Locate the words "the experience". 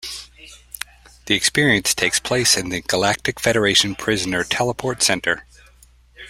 1.27-1.93